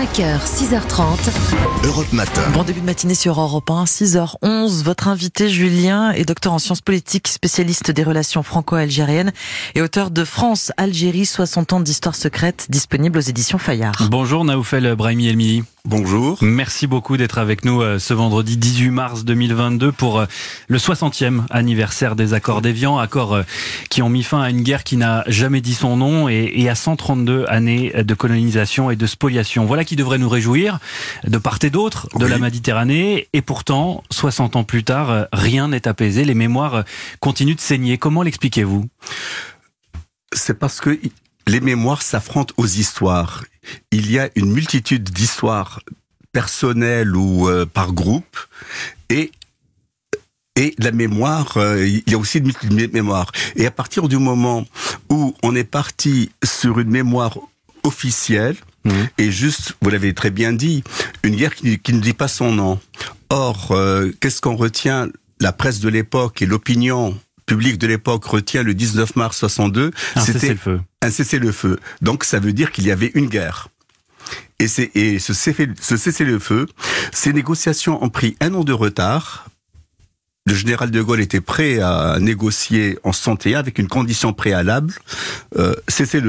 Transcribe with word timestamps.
5h, 0.00 0.40
6h30. 0.46 1.30
Europe 1.84 2.10
Matin. 2.14 2.40
Bon 2.54 2.64
début 2.64 2.80
de 2.80 2.86
matinée 2.86 3.14
sur 3.14 3.38
Europe 3.38 3.68
1, 3.68 3.84
6h11. 3.84 4.82
Votre 4.82 5.08
invité 5.08 5.50
Julien 5.50 6.12
est 6.12 6.24
docteur 6.24 6.54
en 6.54 6.58
sciences 6.58 6.80
politiques, 6.80 7.28
spécialiste 7.28 7.90
des 7.90 8.02
relations 8.02 8.42
franco-algériennes 8.42 9.30
et 9.74 9.82
auteur 9.82 10.10
de 10.10 10.24
France, 10.24 10.72
Algérie, 10.78 11.26
60 11.26 11.74
ans 11.74 11.80
d'histoire 11.80 12.14
secrète, 12.14 12.64
disponible 12.70 13.18
aux 13.18 13.20
éditions 13.20 13.58
Fayard. 13.58 14.08
Bonjour 14.10 14.42
Naoufel 14.42 14.94
Brahimi 14.94 15.28
Elmili. 15.28 15.64
Bonjour. 15.86 16.36
Merci 16.42 16.86
beaucoup 16.86 17.16
d'être 17.16 17.38
avec 17.38 17.64
nous 17.64 17.80
euh, 17.80 17.98
ce 17.98 18.12
vendredi 18.12 18.58
18 18.58 18.90
mars 18.90 19.24
2022 19.24 19.92
pour 19.92 20.20
euh, 20.20 20.26
le 20.68 20.76
60e 20.76 21.44
anniversaire 21.48 22.16
des 22.16 22.34
accords 22.34 22.60
d'Évian, 22.60 22.98
accords 22.98 23.34
euh, 23.34 23.42
qui 23.88 24.02
ont 24.02 24.10
mis 24.10 24.22
fin 24.22 24.42
à 24.42 24.50
une 24.50 24.60
guerre 24.60 24.84
qui 24.84 24.98
n'a 24.98 25.24
jamais 25.26 25.62
dit 25.62 25.72
son 25.72 25.96
nom 25.96 26.28
et 26.28 26.68
à 26.68 26.74
132 26.74 27.46
années 27.48 27.92
de 27.96 28.14
colonisation 28.14 28.90
et 28.90 28.96
de 28.96 29.06
spoliation. 29.06 29.64
Voilà 29.64 29.84
qui 29.84 29.96
devrait 29.96 30.18
nous 30.18 30.28
réjouir 30.28 30.80
de 31.26 31.38
part 31.38 31.58
et 31.62 31.70
d'autre 31.70 32.08
de 32.18 32.26
la 32.26 32.38
Méditerranée 32.38 33.28
et 33.32 33.42
pourtant 33.42 34.04
60 34.10 34.56
ans 34.56 34.64
plus 34.64 34.84
tard, 34.84 35.26
rien 35.32 35.68
n'est 35.68 35.88
apaisé, 35.88 36.24
les 36.24 36.34
mémoires 36.34 36.84
continuent 37.20 37.56
de 37.56 37.60
saigner. 37.60 37.96
Comment 37.96 38.22
l'expliquez-vous? 38.22 38.86
C'est 40.32 40.58
parce 40.58 40.80
que 40.80 40.98
les 41.46 41.60
mémoires 41.60 42.02
s'affrontent 42.02 42.54
aux 42.56 42.66
histoires. 42.66 43.44
Il 43.90 44.10
y 44.10 44.18
a 44.18 44.30
une 44.36 44.52
multitude 44.52 45.10
d'histoires 45.10 45.80
personnelles 46.32 47.16
ou 47.16 47.48
euh, 47.48 47.66
par 47.66 47.92
groupe 47.92 48.38
et 49.08 49.32
et 50.56 50.74
la 50.78 50.90
mémoire, 50.90 51.56
euh, 51.56 51.86
il 51.86 52.02
y 52.06 52.14
a 52.14 52.18
aussi 52.18 52.38
une 52.38 52.44
multitude 52.44 52.76
de 52.76 52.92
mémoires. 52.92 53.30
Et 53.56 53.66
à 53.66 53.70
partir 53.70 54.08
du 54.08 54.18
moment 54.18 54.66
où 55.08 55.34
on 55.42 55.54
est 55.54 55.64
parti 55.64 56.32
sur 56.44 56.80
une 56.80 56.90
mémoire 56.90 57.38
officielle, 57.82 58.56
mmh. 58.84 58.90
et 59.16 59.30
juste, 59.30 59.76
vous 59.80 59.90
l'avez 59.90 60.12
très 60.12 60.30
bien 60.30 60.52
dit, 60.52 60.82
une 61.22 61.36
guerre 61.36 61.54
qui, 61.54 61.80
ne 61.92 62.00
dit 62.00 62.12
pas 62.12 62.28
son 62.28 62.52
nom. 62.52 62.80
Or, 63.30 63.68
euh, 63.70 64.10
qu'est-ce 64.20 64.40
qu'on 64.40 64.56
retient? 64.56 65.08
La 65.40 65.52
presse 65.52 65.80
de 65.80 65.88
l'époque 65.88 66.42
et 66.42 66.46
l'opinion 66.46 67.18
public 67.50 67.78
de 67.78 67.88
l'époque 67.88 68.24
retient 68.26 68.62
le 68.62 68.74
19 68.74 69.16
mars 69.16 69.38
62, 69.38 69.90
c'était 70.16 70.56
un 71.02 71.10
cessez-le-feu. 71.10 71.80
Donc 72.00 72.22
ça 72.22 72.38
veut 72.38 72.52
dire 72.52 72.70
qu'il 72.70 72.86
y 72.86 72.92
avait 72.92 73.10
une 73.14 73.26
guerre. 73.26 73.66
Et, 74.60 74.66
et 74.94 75.18
ce 75.18 75.32
cessez-le-feu, 75.32 76.66
ces 77.12 77.32
négociations 77.32 78.04
ont 78.04 78.08
pris 78.08 78.36
un 78.40 78.54
an 78.54 78.62
de 78.62 78.72
retard. 78.72 79.46
Le 80.46 80.54
général 80.54 80.92
de 80.92 81.02
Gaulle 81.02 81.20
était 81.20 81.40
prêt 81.40 81.80
à 81.80 82.18
négocier 82.20 83.00
en 83.02 83.10
61 83.10 83.58
avec 83.58 83.80
une 83.80 83.88
condition 83.88 84.32
préalable, 84.32 84.94
euh, 85.58 85.74
cesser 85.88 86.20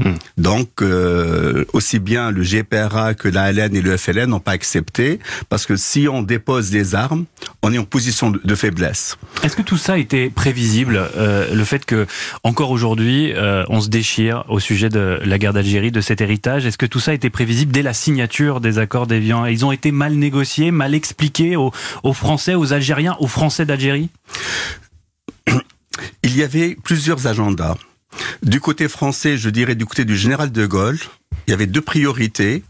Hmm. 0.00 0.14
Donc, 0.38 0.80
euh, 0.80 1.64
aussi 1.74 1.98
bien 1.98 2.30
le 2.30 2.42
GPRA 2.42 3.12
que 3.12 3.28
la 3.28 3.52
LN 3.52 3.76
et 3.76 3.82
le 3.82 3.96
FLN 3.96 4.30
n'ont 4.30 4.40
pas 4.40 4.52
accepté, 4.52 5.18
parce 5.50 5.66
que 5.66 5.76
si 5.76 6.08
on 6.08 6.22
dépose 6.22 6.70
des 6.70 6.94
armes, 6.94 7.26
on 7.62 7.72
est 7.72 7.78
en 7.78 7.84
position 7.84 8.30
de 8.30 8.54
faiblesse. 8.54 9.18
Est-ce 9.42 9.56
que 9.56 9.62
tout 9.62 9.76
ça 9.76 9.98
était 9.98 10.30
prévisible 10.30 11.10
euh, 11.16 11.54
Le 11.54 11.64
fait 11.64 11.84
que, 11.84 12.06
encore 12.44 12.70
aujourd'hui, 12.70 13.32
euh, 13.34 13.64
on 13.68 13.82
se 13.82 13.88
déchire 13.88 14.44
au 14.48 14.58
sujet 14.58 14.88
de 14.88 15.20
la 15.22 15.38
guerre 15.38 15.52
d'Algérie, 15.52 15.92
de 15.92 16.00
cet 16.00 16.22
héritage, 16.22 16.64
est-ce 16.64 16.78
que 16.78 16.86
tout 16.86 17.00
ça 17.00 17.12
était 17.12 17.30
prévisible 17.30 17.70
dès 17.70 17.82
la 17.82 17.92
signature 17.92 18.60
des 18.60 18.78
accords 18.78 19.06
d'Évian? 19.06 19.44
Ils 19.44 19.66
ont 19.66 19.72
été 19.72 19.92
mal 19.92 20.14
négociés, 20.14 20.70
mal 20.70 20.94
expliqués 20.94 21.56
aux, 21.56 21.72
aux 22.02 22.14
Français, 22.14 22.54
aux 22.54 22.72
Algériens, 22.72 23.16
aux 23.20 23.28
Français 23.28 23.66
d'Algérie? 23.66 24.08
Il 26.22 26.36
y 26.36 26.42
avait 26.42 26.76
plusieurs 26.82 27.26
agendas. 27.26 27.76
Du 28.42 28.60
côté 28.60 28.88
français, 28.88 29.36
je 29.36 29.50
dirais 29.50 29.74
du 29.74 29.86
côté 29.86 30.04
du 30.04 30.16
général 30.16 30.50
de 30.50 30.66
Gaulle, 30.66 30.98
il 31.46 31.50
y 31.50 31.54
avait 31.54 31.66
deux 31.66 31.80
priorités, 31.80 32.62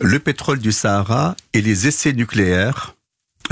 le 0.00 0.18
pétrole 0.18 0.58
du 0.58 0.72
Sahara 0.72 1.36
et 1.52 1.62
les 1.62 1.86
essais 1.86 2.12
nucléaires. 2.12 2.94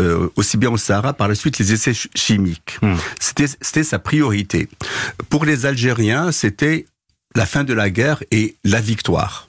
Euh, 0.01 0.31
aussi 0.37 0.57
bien 0.57 0.71
au 0.71 0.79
Sahara, 0.79 1.13
par 1.13 1.29
la 1.29 1.35
suite 1.35 1.59
les 1.59 1.75
essais 1.75 1.93
chimiques. 2.15 2.79
Hmm. 2.81 2.97
C'était 3.21 3.85
sa 3.85 3.99
priorité. 3.99 4.71
Pour 5.29 5.45
les 5.45 5.67
Algériens, 5.67 6.33
c'était 6.33 6.87
la 7.35 7.45
fin 7.45 7.63
de 7.63 7.75
la 7.75 7.91
guerre 7.91 8.23
et 8.31 8.57
la 8.65 8.81
victoire. 8.81 9.47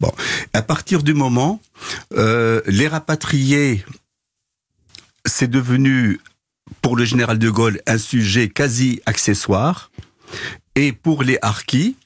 Bon, 0.00 0.10
à 0.54 0.62
partir 0.62 1.02
du 1.02 1.12
moment, 1.12 1.60
euh, 2.16 2.62
les 2.66 2.88
rapatriés, 2.88 3.84
c'est 5.26 5.50
devenu 5.50 6.18
pour 6.80 6.96
le 6.96 7.04
général 7.04 7.38
de 7.38 7.50
Gaulle 7.50 7.80
un 7.86 7.98
sujet 7.98 8.48
quasi 8.48 9.02
accessoire. 9.04 9.90
Et 10.76 10.92
pour 10.92 11.22
les 11.22 11.38
harkis, 11.42 11.96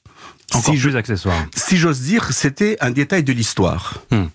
encore 0.53 0.73
si 0.73 0.79
plus 0.79 0.95
accessoire. 0.95 1.45
Si 1.55 1.77
j'ose 1.77 2.01
dire, 2.01 2.31
c'était 2.31 2.77
un 2.81 2.91
détail 2.91 3.23
de 3.23 3.33
l'histoire. 3.33 4.01
Hmm. 4.11 4.25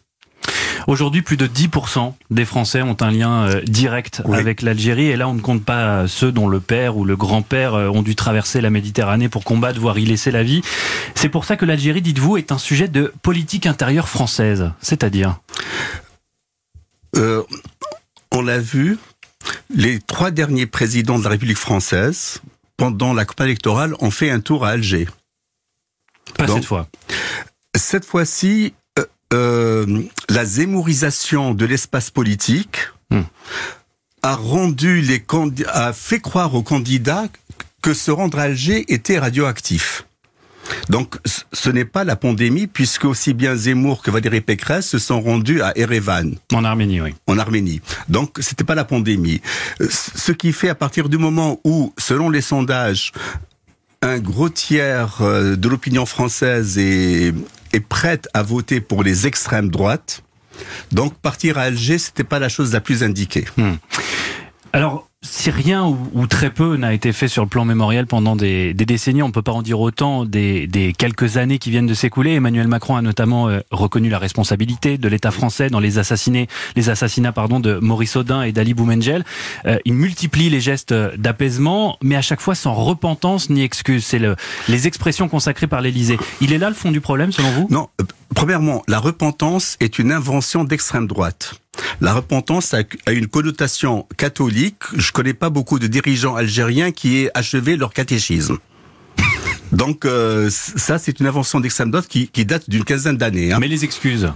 Aujourd'hui, 0.86 1.22
plus 1.22 1.36
de 1.36 1.46
10% 1.46 2.12
des 2.30 2.44
Français 2.44 2.82
ont 2.82 2.96
un 3.00 3.10
lien 3.10 3.48
euh, 3.48 3.60
direct 3.62 4.22
avec 4.30 4.60
l'Algérie. 4.60 5.06
Et 5.06 5.16
là, 5.16 5.28
on 5.28 5.34
ne 5.34 5.40
compte 5.40 5.64
pas 5.64 6.06
ceux 6.06 6.30
dont 6.30 6.46
le 6.46 6.60
père 6.60 6.96
ou 6.96 7.04
le 7.04 7.16
grand-père 7.16 7.74
euh, 7.74 7.88
ont 7.88 8.02
dû 8.02 8.14
traverser 8.14 8.60
la 8.60 8.70
Méditerranée 8.70 9.30
pour 9.30 9.44
combattre, 9.44 9.80
voire 9.80 9.98
y 9.98 10.04
laisser 10.04 10.30
la 10.30 10.42
vie. 10.42 10.60
C'est 11.14 11.30
pour 11.30 11.46
ça 11.46 11.56
que 11.56 11.64
l'Algérie, 11.64 12.02
dites-vous, 12.02 12.36
est 12.36 12.52
un 12.52 12.58
sujet 12.58 12.88
de 12.88 13.12
politique 13.22 13.66
intérieure 13.66 14.08
française. 14.08 14.72
C'est-à-dire 14.82 15.38
euh, 17.16 17.42
On 18.30 18.42
l'a 18.42 18.58
vu, 18.58 18.98
les 19.74 20.00
trois 20.00 20.30
derniers 20.30 20.66
présidents 20.66 21.18
de 21.18 21.24
la 21.24 21.30
République 21.30 21.56
française, 21.56 22.42
pendant 22.76 23.14
la 23.14 23.24
campagne 23.24 23.48
électorale, 23.48 23.94
ont 24.00 24.10
fait 24.10 24.30
un 24.30 24.40
tour 24.40 24.64
à 24.64 24.70
Alger. 24.70 25.06
Pas 26.36 26.48
cette 26.48 26.64
fois. 26.64 26.88
Cette 27.76 28.04
fois-ci, 28.04 28.74
euh, 28.98 29.04
euh, 29.32 30.02
la 30.28 30.44
zémourisation 30.44 31.54
de 31.54 31.64
l'espace 31.66 32.10
politique 32.10 32.78
hmm. 33.10 33.22
a 34.22 34.36
rendu 34.36 35.00
les 35.00 35.24
a 35.66 35.92
fait 35.92 36.20
croire 36.20 36.54
aux 36.54 36.62
candidats 36.62 37.26
que 37.82 37.94
se 37.94 38.10
rendre 38.10 38.38
à 38.38 38.42
Alger 38.42 38.92
était 38.92 39.18
radioactif. 39.18 40.06
Donc 40.88 41.16
ce 41.52 41.70
n'est 41.70 41.84
pas 41.84 42.04
la 42.04 42.16
pandémie 42.16 42.66
puisque 42.66 43.04
aussi 43.04 43.34
bien 43.34 43.54
Zemmour 43.54 44.02
que 44.02 44.10
Valérie 44.10 44.40
Pécresse 44.40 44.88
se 44.88 44.98
sont 44.98 45.20
rendus 45.20 45.62
à 45.62 45.76
Erevan. 45.76 46.34
En 46.52 46.64
Arménie, 46.64 47.00
oui. 47.00 47.14
En 47.26 47.38
Arménie. 47.38 47.80
Donc 48.08 48.38
c'était 48.40 48.64
pas 48.64 48.74
la 48.74 48.84
pandémie. 48.84 49.40
Ce 49.88 50.32
qui 50.32 50.52
fait 50.52 50.68
à 50.68 50.74
partir 50.74 51.08
du 51.08 51.18
moment 51.18 51.60
où, 51.64 51.92
selon 51.98 52.30
les 52.30 52.40
sondages, 52.40 53.12
un 54.02 54.18
gros 54.18 54.50
tiers 54.50 55.22
euh, 55.22 55.56
de 55.56 55.68
l'opinion 55.68 56.04
française 56.04 56.78
est, 56.78 57.32
est 57.72 57.80
prête 57.80 58.28
à 58.34 58.42
voter 58.42 58.80
pour 58.80 59.02
les 59.02 59.26
extrêmes 59.26 59.70
droites. 59.70 60.22
Donc 60.92 61.14
partir 61.14 61.58
à 61.58 61.62
Alger, 61.62 61.98
c'était 61.98 62.24
pas 62.24 62.38
la 62.38 62.48
chose 62.48 62.72
la 62.72 62.80
plus 62.80 63.02
indiquée. 63.02 63.46
Hmm. 63.56 63.74
Alors, 64.72 65.08
si 65.24 65.50
rien 65.50 65.84
ou, 65.86 66.26
très 66.26 66.50
peu 66.50 66.76
n'a 66.76 66.92
été 66.92 67.12
fait 67.12 67.28
sur 67.28 67.42
le 67.42 67.48
plan 67.48 67.64
mémoriel 67.64 68.06
pendant 68.06 68.36
des, 68.36 68.74
décennies, 68.74 69.22
on 69.22 69.28
ne 69.28 69.32
peut 69.32 69.42
pas 69.42 69.52
en 69.52 69.62
dire 69.62 69.80
autant 69.80 70.24
des, 70.24 70.94
quelques 70.96 71.38
années 71.38 71.58
qui 71.58 71.70
viennent 71.70 71.86
de 71.86 71.94
s'écouler. 71.94 72.32
Emmanuel 72.32 72.68
Macron 72.68 72.96
a 72.96 73.02
notamment 73.02 73.48
euh, 73.48 73.60
reconnu 73.70 74.10
la 74.10 74.18
responsabilité 74.18 74.98
de 74.98 75.08
l'État 75.08 75.30
français 75.30 75.70
dans 75.70 75.80
les, 75.80 75.98
assassinés, 75.98 76.46
les 76.76 76.90
assassinats 76.90 77.32
pardon, 77.32 77.58
de 77.58 77.78
Maurice 77.80 78.16
Audin 78.16 78.42
et 78.42 78.52
d'Ali 78.52 78.74
Boumengel. 78.74 79.24
Euh, 79.64 79.78
il 79.86 79.94
multiplie 79.94 80.50
les 80.50 80.60
gestes 80.60 80.92
d'apaisement, 80.92 81.96
mais 82.02 82.16
à 82.16 82.22
chaque 82.22 82.40
fois 82.40 82.54
sans 82.54 82.74
repentance 82.74 83.48
ni 83.48 83.62
excuse. 83.62 84.04
C'est 84.04 84.18
le, 84.18 84.36
les 84.68 84.86
expressions 84.86 85.28
consacrées 85.28 85.66
par 85.66 85.80
l'Élysée. 85.80 86.18
Il 86.42 86.52
est 86.52 86.58
là 86.58 86.68
le 86.68 86.74
fond 86.74 86.90
du 86.90 87.00
problème, 87.00 87.32
selon 87.32 87.50
vous? 87.50 87.66
Non. 87.70 87.88
Euh, 88.00 88.04
premièrement, 88.34 88.82
la 88.88 88.98
repentance 88.98 89.78
est 89.80 89.98
une 89.98 90.12
invention 90.12 90.64
d'extrême 90.64 91.06
droite. 91.06 91.63
La 92.00 92.14
repentance 92.14 92.74
a, 92.74 92.82
une 93.10 93.26
connotation 93.26 94.06
catholique. 94.16 94.82
Je 94.96 95.12
connais 95.12 95.34
pas 95.34 95.50
beaucoup 95.50 95.78
de 95.78 95.86
dirigeants 95.86 96.36
algériens 96.36 96.92
qui 96.92 97.18
aient 97.18 97.30
achevé 97.34 97.76
leur 97.76 97.92
catéchisme. 97.92 98.58
Donc 99.72 100.04
euh, 100.04 100.50
ça, 100.50 100.98
c'est 100.98 101.20
une 101.20 101.26
invention 101.26 101.60
d'extrême 101.60 101.90
droite 101.90 102.06
qui, 102.08 102.28
date 102.44 102.68
d'une 102.68 102.84
quinzaine 102.84 103.16
d'années. 103.16 103.52
Hein. 103.52 103.58
Mais 103.60 103.68
les 103.68 103.84
excuses, 103.84 104.30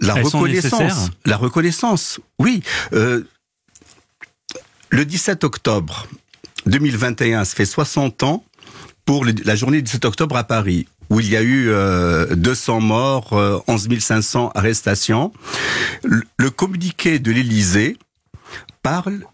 la 0.00 0.14
reconnaissance, 0.14 1.10
la 1.24 1.36
reconnaissance, 1.36 2.20
oui. 2.38 2.62
Euh, 2.92 3.22
le 4.90 5.04
17 5.04 5.42
octobre 5.44 6.06
2021, 6.66 7.44
ça 7.44 7.56
fait 7.56 7.64
60 7.64 8.22
ans 8.22 8.44
pour 9.04 9.24
la 9.24 9.56
journée 9.56 9.78
du 9.78 9.84
17 9.84 10.04
octobre 10.04 10.36
à 10.36 10.44
Paris 10.44 10.86
où 11.12 11.20
il 11.20 11.28
y 11.28 11.36
a 11.36 11.42
eu 11.42 11.66
200 12.34 12.76
euh, 12.76 12.80
morts, 12.80 13.62
11 13.66 13.88
euh, 13.90 14.00
500 14.00 14.50
arrestations. 14.54 15.30
Le, 16.04 16.48
communiqué 16.48 17.18
de 17.18 17.30
l'Élysée 17.30 17.98
parle 18.82 19.26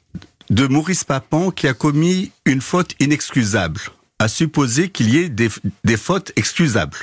de 0.50 0.66
Maurice 0.66 1.04
Papon 1.04 1.52
qui 1.52 1.69
a 1.69 1.75
commis 1.75 2.32
une 2.44 2.60
faute 2.60 2.96
inexcusable, 2.98 3.80
à 4.19 4.26
supposer 4.26 4.88
qu'il 4.88 5.14
y 5.14 5.19
ait 5.19 5.28
des, 5.28 5.96
fautes 5.96 6.32
excusables 6.34 6.98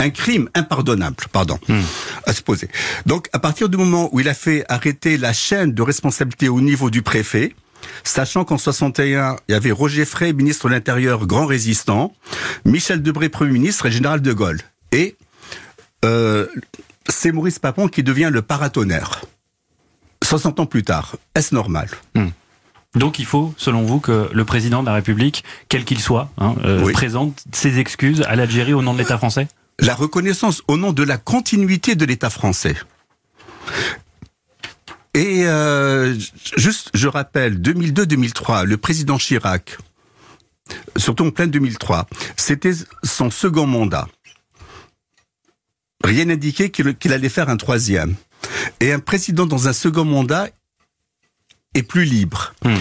un 0.00 0.10
crime 0.10 0.48
impardonnable, 0.54 1.24
pardon, 1.30 1.60
hmm. 1.68 1.78
à 2.26 2.32
supposer. 2.32 2.68
Donc, 3.06 3.28
à 3.32 3.38
partir 3.38 3.68
du 3.68 3.76
moment 3.76 4.08
où 4.10 4.18
il 4.18 4.28
a 4.28 4.34
fait 4.34 4.64
arrêter 4.68 5.16
la 5.16 5.32
chaîne 5.32 5.74
de 5.74 5.82
responsabilité 5.82 6.48
au 6.48 6.60
niveau 6.60 6.90
du 6.90 7.02
préfet, 7.02 7.54
sachant 8.04 8.44
qu'en 8.44 8.58
61, 8.58 9.36
il 9.48 9.52
y 9.52 9.54
avait 9.54 9.70
Roger 9.70 10.04
Frey, 10.04 10.32
ministre 10.32 10.68
de 10.68 10.74
l'Intérieur, 10.74 11.26
grand 11.26 11.46
résistant, 11.46 12.12
Michel 12.64 13.02
Debré, 13.02 13.28
Premier 13.28 13.52
ministre, 13.52 13.86
et 13.86 13.90
général 13.90 14.20
de 14.20 14.32
Gaulle. 14.32 14.60
Et 14.92 15.16
euh, 16.04 16.46
c'est 17.08 17.32
Maurice 17.32 17.58
Papon 17.58 17.88
qui 17.88 18.02
devient 18.02 18.30
le 18.32 18.42
paratonnerre. 18.42 19.22
60 20.24 20.60
ans 20.60 20.66
plus 20.66 20.82
tard. 20.82 21.16
Est-ce 21.34 21.54
normal? 21.54 21.88
Hmm. 22.14 22.28
Donc 22.94 23.18
il 23.18 23.24
faut, 23.24 23.54
selon 23.56 23.82
vous, 23.82 24.00
que 24.00 24.28
le 24.32 24.44
président 24.44 24.82
de 24.82 24.86
la 24.86 24.94
République, 24.94 25.44
quel 25.68 25.84
qu'il 25.84 26.00
soit, 26.00 26.30
hein, 26.38 26.54
euh, 26.64 26.92
présente 26.92 27.42
ses 27.52 27.78
excuses 27.78 28.22
à 28.22 28.36
l'Algérie 28.36 28.74
au 28.74 28.82
nom 28.82 28.92
de 28.92 28.98
l'État 28.98 29.16
français? 29.16 29.48
La 29.78 29.94
reconnaissance 29.94 30.62
au 30.68 30.76
nom 30.76 30.92
de 30.92 31.02
la 31.02 31.16
continuité 31.16 31.94
de 31.94 32.04
l'État 32.04 32.30
français. 32.30 32.76
Et 35.14 35.46
euh, 35.46 36.14
juste, 36.56 36.90
je 36.94 37.06
rappelle, 37.06 37.60
2002-2003, 37.60 38.64
le 38.64 38.76
président 38.78 39.18
Chirac, 39.18 39.76
surtout 40.96 41.26
en 41.26 41.30
plein 41.30 41.46
2003, 41.46 42.08
c'était 42.36 42.72
son 43.04 43.30
second 43.30 43.66
mandat. 43.66 44.08
Rien 46.02 46.24
n'indiquait 46.24 46.70
qu'il 46.70 47.12
allait 47.12 47.28
faire 47.28 47.50
un 47.50 47.56
troisième. 47.56 48.16
Et 48.80 48.92
un 48.92 48.98
président 48.98 49.46
dans 49.46 49.68
un 49.68 49.72
second 49.72 50.04
mandat 50.04 50.48
est 51.74 51.82
plus 51.82 52.04
libre. 52.04 52.54
Hmm. 52.64 52.74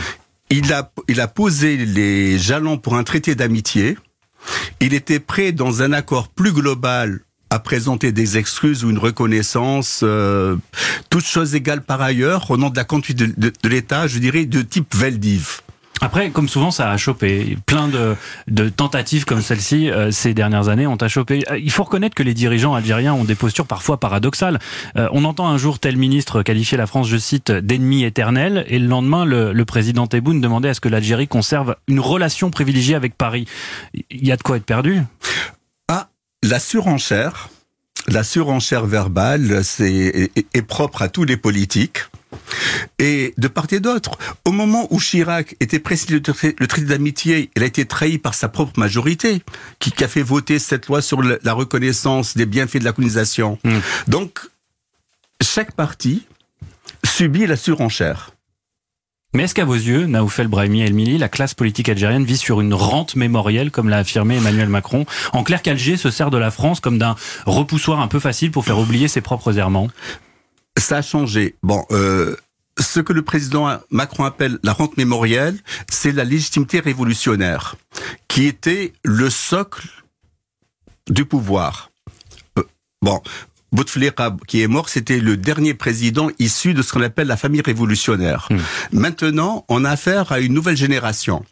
Il, 0.49 0.73
a, 0.73 0.91
il 1.07 1.21
a 1.21 1.27
posé 1.27 1.77
les 1.77 2.39
jalons 2.39 2.77
pour 2.77 2.95
un 2.95 3.03
traité 3.03 3.35
d'amitié. 3.35 3.97
Il 4.79 4.93
était 4.93 5.19
prêt 5.19 5.51
dans 5.51 5.81
un 5.81 5.93
accord 5.93 6.29
plus 6.29 6.51
global 6.51 7.21
à 7.51 7.59
présenter 7.59 8.13
des 8.13 8.37
excuses 8.37 8.83
ou 8.85 8.89
une 8.89 8.97
reconnaissance, 8.97 9.99
euh, 10.03 10.55
toutes 11.09 11.25
choses 11.25 11.53
égales 11.53 11.81
par 11.81 12.01
ailleurs, 12.01 12.49
au 12.49 12.57
nom 12.57 12.69
de 12.69 12.77
la 12.77 12.85
conduite 12.85 13.17
de, 13.17 13.53
l'État, 13.67 14.07
je 14.07 14.19
dirais, 14.19 14.45
de 14.45 14.61
type 14.61 14.95
Veldiv. 14.95 15.59
Après, 15.99 16.31
comme 16.31 16.47
souvent, 16.49 16.71
ça 16.71 16.89
a 16.89 16.97
chopé. 16.97 17.57
Plein 17.67 17.89
de, 17.89 18.15
de 18.47 18.69
tentatives 18.69 19.25
comme 19.25 19.41
celle-ci 19.41 19.91
euh, 19.91 20.11
ces 20.11 20.33
dernières 20.33 20.69
années 20.69 20.87
ont 20.87 20.97
chopé. 21.07 21.43
Euh, 21.51 21.59
il 21.59 21.69
faut 21.71 21.83
reconnaître 21.83 22.15
que 22.15 22.23
les 22.23 22.33
dirigeants 22.33 22.73
algériens 22.73 23.13
ont 23.13 23.25
des 23.25 23.35
postures 23.35 23.67
parfois 23.67 23.99
paradoxales. 23.99 24.57
Euh, 24.97 25.09
on 25.11 25.25
entend 25.25 25.47
un 25.47 25.57
jour 25.57 25.77
tel 25.77 25.97
ministre 25.97 26.43
qualifier 26.43 26.77
la 26.77 26.87
France, 26.87 27.07
je 27.07 27.17
cite, 27.17 27.51
d'ennemi 27.51 28.03
éternel, 28.03 28.65
et 28.69 28.79
le 28.79 28.87
lendemain, 28.87 29.25
le, 29.25 29.51
le 29.51 29.65
président 29.65 30.07
Tebboune 30.07 30.39
demandait 30.39 30.69
à 30.69 30.73
ce 30.73 30.79
que 30.79 30.89
l'Algérie 30.89 31.27
conserve 31.27 31.75
une 31.87 31.99
relation 31.99 32.49
privilégiée 32.49 32.95
avec 32.95 33.15
Paris. 33.15 33.45
Il 33.93 34.25
y 34.25 34.31
a 34.31 34.37
de 34.37 34.41
quoi 34.41 34.55
être 34.55 34.65
perdu? 34.65 35.01
La 36.43 36.59
surenchère, 36.59 37.49
la 38.07 38.23
surenchère 38.23 38.85
verbale, 38.85 39.63
c'est 39.63 40.31
est 40.35 40.61
propre 40.61 41.01
à 41.01 41.09
tous 41.09 41.23
les 41.23 41.37
politiques. 41.37 41.99
Et 42.99 43.33
de 43.37 43.47
part 43.47 43.67
et 43.71 43.79
d'autre, 43.79 44.17
au 44.45 44.51
moment 44.51 44.87
où 44.89 44.99
Chirac 44.99 45.55
était 45.59 45.79
précisé 45.79 46.13
le 46.15 46.67
traité 46.67 46.87
d'amitié, 46.87 47.51
il 47.55 47.63
a 47.63 47.65
été 47.65 47.85
trahi 47.85 48.17
par 48.17 48.33
sa 48.33 48.47
propre 48.47 48.79
majorité, 48.79 49.43
qui, 49.79 49.91
a 50.03 50.07
fait 50.07 50.21
voter 50.21 50.57
cette 50.59 50.87
loi 50.87 51.01
sur 51.01 51.21
la 51.21 51.53
reconnaissance 51.53 52.37
des 52.37 52.45
bienfaits 52.45 52.77
de 52.77 52.85
la 52.85 52.93
colonisation. 52.93 53.59
Hmm. 53.63 53.79
Donc, 54.07 54.39
chaque 55.41 55.73
parti 55.73 56.25
subit 57.03 57.47
la 57.47 57.57
surenchère. 57.57 58.31
Mais 59.33 59.43
est-ce 59.43 59.55
qu'à 59.55 59.65
vos 59.65 59.75
yeux, 59.75 60.05
Naoufel 60.07 60.47
Brahimi 60.47 60.81
Elmili, 60.81 61.17
la 61.17 61.29
classe 61.29 61.53
politique 61.53 61.89
algérienne 61.89 62.25
vit 62.25 62.37
sur 62.37 62.59
une 62.61 62.73
rente 62.73 63.15
mémorielle, 63.15 63.71
comme 63.71 63.89
l'a 63.89 63.99
affirmé 63.99 64.37
Emmanuel 64.37 64.69
Macron 64.69 65.05
En 65.33 65.43
clair, 65.43 65.61
qu'Alger 65.61 65.97
se 65.97 66.09
sert 66.09 66.31
de 66.31 66.37
la 66.37 66.51
France 66.51 66.79
comme 66.79 66.97
d'un 66.97 67.15
repoussoir 67.45 68.01
un 68.01 68.07
peu 68.07 68.19
facile 68.19 68.51
pour 68.51 68.65
faire 68.65 68.79
oublier 68.79 69.07
ses 69.07 69.21
propres 69.21 69.57
errements 69.57 69.87
ça 70.77 70.97
a 70.97 71.01
changé. 71.01 71.55
Bon, 71.63 71.85
euh, 71.91 72.35
ce 72.79 72.99
que 72.99 73.13
le 73.13 73.21
président 73.21 73.79
Macron 73.89 74.25
appelle 74.25 74.59
la 74.63 74.73
rente 74.73 74.97
mémorielle, 74.97 75.57
c'est 75.89 76.11
la 76.11 76.23
légitimité 76.23 76.79
révolutionnaire, 76.79 77.75
qui 78.27 78.45
était 78.45 78.93
le 79.03 79.29
socle 79.29 79.87
du 81.09 81.25
pouvoir. 81.25 81.91
Euh, 82.57 82.63
bon, 83.01 83.21
Bouteflika, 83.71 84.35
qui 84.47 84.61
est 84.61 84.67
mort, 84.67 84.89
c'était 84.89 85.19
le 85.19 85.37
dernier 85.37 85.73
président 85.73 86.29
issu 86.39 86.73
de 86.73 86.81
ce 86.81 86.91
qu'on 86.91 87.01
appelle 87.01 87.27
la 87.27 87.37
famille 87.37 87.61
révolutionnaire. 87.61 88.47
Hmm. 88.49 88.57
Maintenant, 88.91 89.65
on 89.69 89.85
a 89.85 89.91
affaire 89.91 90.31
à 90.31 90.39
une 90.39 90.53
nouvelle 90.53 90.77
génération. 90.77 91.43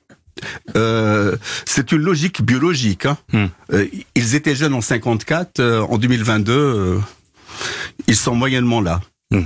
Euh, 0.76 1.36
c'est 1.66 1.92
une 1.92 2.02
logique 2.02 2.42
biologique. 2.42 3.06
Hein. 3.06 3.18
Hmm. 3.34 3.46
Euh, 3.74 3.88
ils 4.16 4.36
étaient 4.36 4.56
jeunes 4.56 4.74
en 4.74 4.82
54, 4.82 5.60
euh, 5.60 5.82
en 5.82 5.98
2022, 5.98 7.00
ils 8.08 8.16
sont 8.16 8.36
moyennement 8.36 8.82
là. 8.82 9.02
Hmm. 9.32 9.44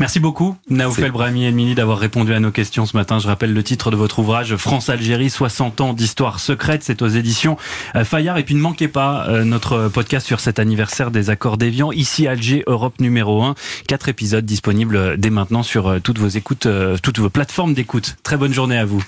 Merci 0.00 0.18
beaucoup, 0.18 0.56
Naoufel 0.70 1.10
Brahimi 1.10 1.44
Elmini, 1.44 1.74
d'avoir 1.74 1.98
répondu 1.98 2.32
à 2.32 2.40
nos 2.40 2.50
questions 2.50 2.86
ce 2.86 2.96
matin. 2.96 3.18
Je 3.18 3.26
rappelle 3.26 3.52
le 3.52 3.62
titre 3.62 3.90
de 3.90 3.96
votre 3.96 4.18
ouvrage, 4.18 4.56
France-Algérie, 4.56 5.28
60 5.28 5.82
ans 5.82 5.92
d'histoire 5.92 6.40
secrète. 6.40 6.82
C'est 6.82 7.02
aux 7.02 7.08
éditions 7.08 7.58
euh, 7.96 8.04
Fayard. 8.04 8.38
Et 8.38 8.44
puis 8.44 8.54
ne 8.54 8.60
manquez 8.60 8.88
pas 8.88 9.26
euh, 9.28 9.44
notre 9.44 9.88
podcast 9.88 10.26
sur 10.26 10.40
cet 10.40 10.58
anniversaire 10.58 11.10
des 11.10 11.28
accords 11.28 11.58
d'Évian. 11.58 11.92
Ici, 11.92 12.26
Alger, 12.26 12.64
Europe 12.66 12.98
numéro 12.98 13.42
1. 13.42 13.54
Quatre 13.86 14.08
épisodes 14.08 14.44
disponibles 14.46 15.18
dès 15.18 15.30
maintenant 15.30 15.62
sur 15.62 15.86
euh, 15.88 15.98
toutes 15.98 16.18
vos 16.18 16.28
écoutes, 16.28 16.66
toutes 17.02 17.18
vos 17.18 17.30
plateformes 17.30 17.74
d'écoute. 17.74 18.16
Très 18.22 18.38
bonne 18.38 18.54
journée 18.54 18.78
à 18.78 18.86
vous. 18.86 19.04